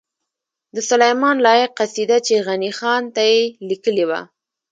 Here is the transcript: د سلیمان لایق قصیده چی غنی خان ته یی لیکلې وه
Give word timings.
د 0.75 0.77
سلیمان 0.89 1.35
لایق 1.45 1.71
قصیده 1.79 2.17
چی 2.25 2.35
غنی 2.45 2.71
خان 2.77 3.03
ته 3.15 3.21
یی 3.31 3.39
لیکلې 3.69 4.05
وه 4.09 4.21